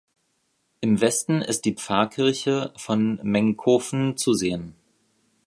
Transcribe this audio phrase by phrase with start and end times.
[0.79, 4.73] Im Westen ist die Pfarrkirche von Mengkofen zu sehen.